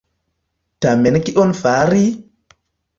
[0.87, 2.05] Tamen kion fari?